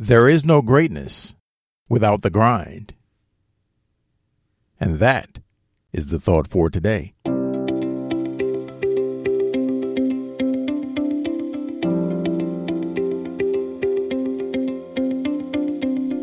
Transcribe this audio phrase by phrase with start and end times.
[0.00, 1.34] There is no greatness
[1.88, 2.94] without the grind.
[4.78, 5.40] And that
[5.92, 7.14] is the thought for today.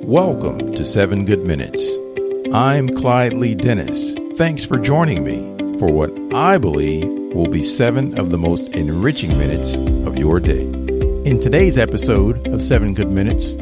[0.06, 1.86] Welcome to 7 Good Minutes.
[2.54, 4.16] I'm Clyde Lee Dennis.
[4.38, 9.38] Thanks for joining me for what I believe will be seven of the most enriching
[9.38, 9.76] minutes
[10.08, 10.85] of your day.
[11.26, 13.54] In today's episode of 7 Good Minutes,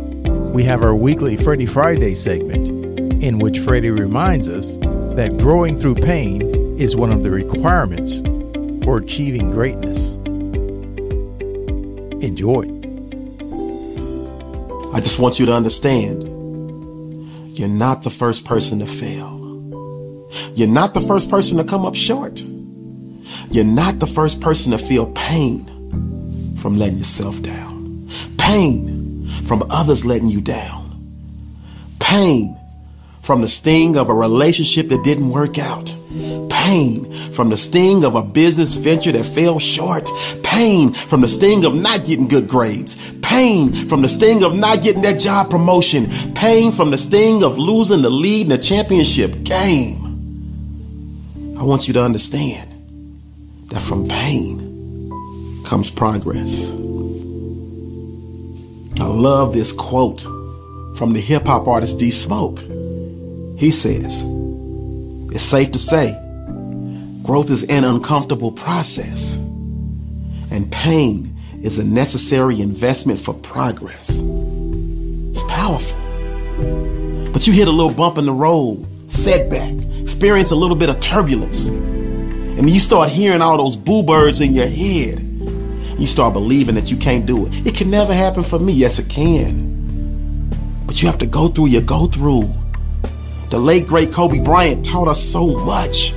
[0.53, 2.67] we have our weekly Freddie Friday segment,
[3.23, 4.75] in which Freddie reminds us
[5.15, 6.41] that growing through pain
[6.77, 8.19] is one of the requirements
[8.83, 10.15] for achieving greatness.
[12.21, 12.63] Enjoy.
[14.93, 16.23] I just want you to understand
[17.57, 19.39] you're not the first person to fail.
[20.53, 22.41] You're not the first person to come up short.
[23.51, 25.72] You're not the first person to feel pain
[26.63, 28.07] from letting yourself down.
[28.37, 30.97] Pain from others letting you down.
[31.99, 32.57] Pain
[33.21, 35.93] from the sting of a relationship that didn't work out.
[36.49, 40.09] Pain from the sting of a business venture that fell short.
[40.41, 43.11] Pain from the sting of not getting good grades.
[43.19, 46.09] Pain from the sting of not getting that job promotion.
[46.33, 49.99] Pain from the sting of losing the lead in the championship game.
[51.59, 52.69] I want you to understand
[53.67, 54.62] that from pain
[55.73, 56.69] comes progress.
[59.01, 60.21] I love this quote
[60.95, 62.59] from the hip hop artist D Smoke.
[63.57, 64.23] He says,
[65.33, 66.11] It's safe to say,
[67.23, 69.35] growth is an uncomfortable process,
[70.51, 74.21] and pain is a necessary investment for progress.
[74.21, 75.97] It's powerful.
[77.31, 79.73] But you hit a little bump in the road, setback,
[80.03, 84.53] experience a little bit of turbulence, and you start hearing all those boo birds in
[84.53, 85.22] your head
[85.97, 87.67] you start believing that you can't do it.
[87.67, 88.73] It can never happen for me.
[88.73, 89.73] Yes, it can.
[90.85, 92.49] But you have to go through your go through.
[93.49, 96.13] The late, great Kobe Bryant taught us so much.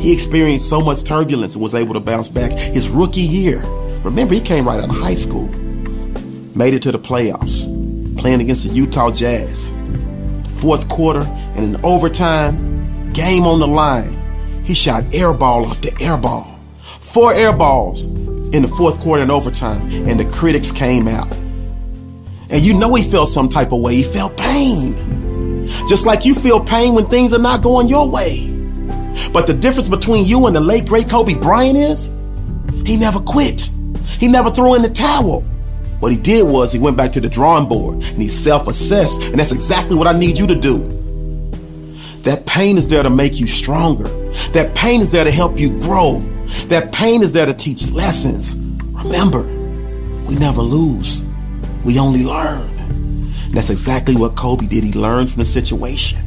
[0.00, 3.62] He experienced so much turbulence and was able to bounce back his rookie year.
[4.02, 5.48] Remember, he came right out of high school,
[6.54, 7.64] made it to the playoffs,
[8.18, 9.72] playing against the Utah Jazz.
[10.58, 11.22] Fourth quarter
[11.56, 16.58] and in overtime, game on the line, he shot air ball after air ball.
[17.00, 18.06] Four air balls
[18.54, 21.30] in the fourth quarter and overtime, and the critics came out.
[22.50, 23.96] And you know he felt some type of way.
[23.96, 25.66] He felt pain.
[25.88, 28.46] Just like you feel pain when things are not going your way.
[29.32, 32.12] But the difference between you and the late great Kobe Bryant is
[32.86, 33.72] he never quit.
[34.20, 35.40] He never threw in the towel.
[35.98, 39.20] What he did was he went back to the drawing board and he self assessed.
[39.24, 40.78] And that's exactly what I need you to do.
[42.22, 44.08] That pain is there to make you stronger.
[44.52, 46.22] That pain is there to help you grow.
[46.68, 48.54] That pain is there to teach lessons.
[48.54, 49.42] Remember,
[50.26, 51.22] we never lose,
[51.84, 52.70] we only learn.
[52.88, 54.84] And that's exactly what Kobe did.
[54.84, 56.18] He learned from the situation.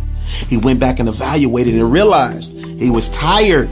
[0.50, 3.70] He went back and evaluated and realized he was tired.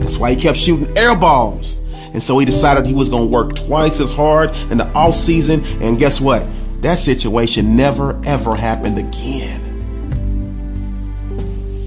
[0.00, 1.76] That's why he kept shooting air balls.
[2.12, 5.14] And so he decided he was going to work twice as hard in the off
[5.14, 5.64] season.
[5.82, 6.44] And guess what?
[6.80, 9.60] That situation never ever happened again.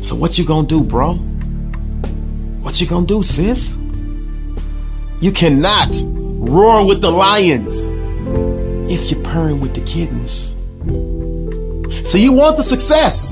[0.04, 1.14] So what you going to do, bro?
[2.62, 3.78] What you going to do, sis?
[5.22, 7.88] You cannot roar with the lions
[8.92, 10.56] if you're purring with the kittens.
[12.10, 13.32] So you want the success,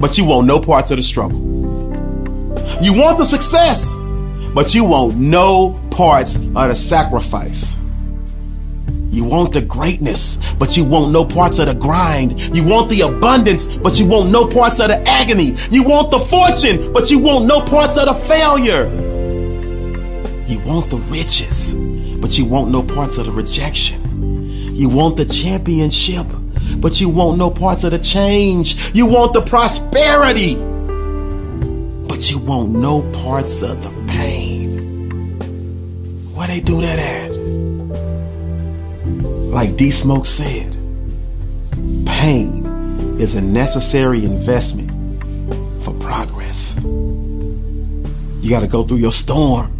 [0.00, 1.38] but you want no parts of the struggle.
[2.82, 3.94] You want the success,
[4.52, 7.78] but you want no parts of the sacrifice.
[9.10, 12.40] You want the greatness, but you want no parts of the grind.
[12.54, 15.52] You want the abundance, but you want no parts of the agony.
[15.70, 19.07] You want the fortune, but you want no parts of the failure.
[20.48, 24.74] You want the riches, but you want no parts of the rejection.
[24.74, 26.26] You want the championship,
[26.78, 28.94] but you want no parts of the change.
[28.94, 30.54] You want the prosperity,
[32.08, 35.38] but you want no parts of the pain.
[36.34, 37.36] Where they do that at?
[39.52, 40.72] Like D Smoke said,
[42.06, 42.64] pain
[43.20, 44.90] is a necessary investment
[45.84, 46.74] for progress.
[46.82, 49.77] You got to go through your storm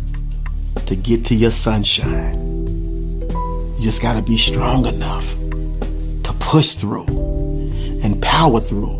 [0.88, 2.35] to get to your sunshine.
[3.29, 5.35] You just got to be strong enough
[6.25, 7.05] to push through
[8.02, 8.99] and power through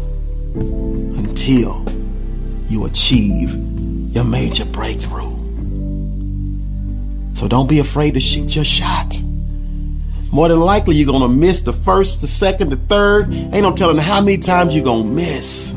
[1.17, 1.87] until
[2.67, 3.55] you achieve
[4.15, 5.35] your major breakthrough.
[7.33, 9.15] So don't be afraid to shoot your shot.
[10.31, 13.33] More than likely, you're going to miss the first, the second, the third.
[13.33, 15.73] Ain't no telling how many times you're going to miss.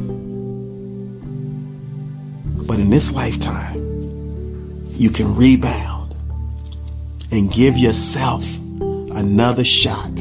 [2.68, 3.78] But in this lifetime,
[4.98, 5.91] you can rebound
[7.31, 8.45] and give yourself
[8.80, 10.16] another shot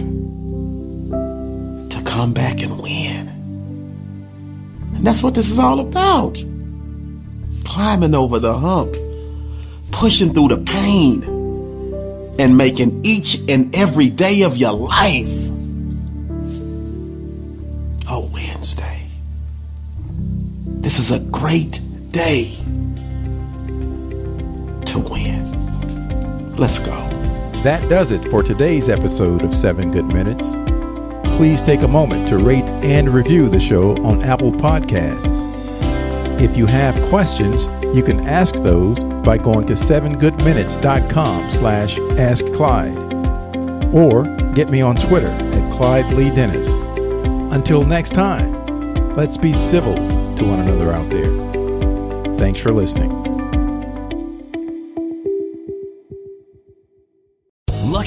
[1.91, 3.29] to come back and win.
[4.95, 6.45] And that's what this is all about.
[7.65, 8.95] Climbing over the hump,
[9.91, 11.23] pushing through the pain,
[12.39, 15.51] and making each and every day of your life
[18.09, 19.09] a Wednesday.
[20.81, 21.81] This is a great
[22.11, 22.55] day
[24.87, 25.40] to win.
[26.61, 26.93] Let's go.
[27.63, 30.51] That does it for today's episode of 7 Good Minutes.
[31.35, 35.41] Please take a moment to rate and review the show on Apple Podcasts.
[36.39, 37.65] If you have questions,
[37.97, 43.15] you can ask those by going to 7goodminutes.com slash ask Clyde
[43.95, 46.69] or get me on Twitter at Clyde Lee Dennis.
[47.55, 52.37] Until next time, let's be civil to one another out there.
[52.37, 53.30] Thanks for listening.